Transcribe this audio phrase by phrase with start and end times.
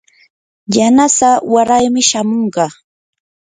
[0.75, 2.65] yanasaa waraymi shamunqa.